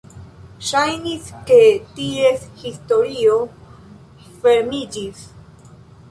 [0.67, 1.57] Ŝajnis, ke
[1.99, 3.35] ties historio
[4.39, 5.21] fermiĝis.